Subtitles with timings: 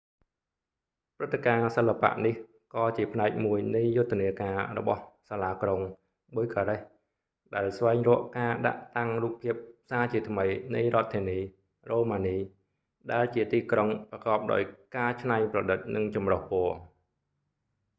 [1.17, 2.35] ព្រឹត្តិការណ៍សិល្បៈនេះ
[2.73, 5.81] ក៏ជាផ្នែកមួយនៃយុទ្ធនាការរបស់សាលាក្រុង
[6.35, 6.83] bucharest
[7.55, 9.55] ដែលស្វែងរកការដាក់តាំងរូបភាព
[9.91, 10.45] សាជាថ្មី
[10.75, 11.39] នៃរដ្ឋធានី
[11.89, 12.37] រ៉ូម៉ានី
[13.11, 14.61] ដែលជាទីក្រុងប្រកបដោយ
[14.95, 16.73] ការច្នៃប្រឌិត និងចម្រុះពណ៌